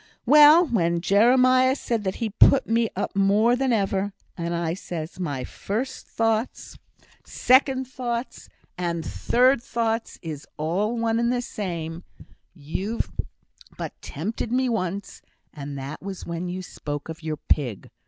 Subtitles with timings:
[0.25, 0.65] Well!
[0.65, 5.43] when Jeremiah said that, he put me up more than ever, and I says, 'My
[5.43, 6.75] first thoughts,
[7.23, 12.03] second thoughts, and third thoughts is all one and the same;
[12.55, 13.11] you've
[13.77, 15.21] but tempted me once,
[15.53, 17.91] and that was when you spoke of your pig.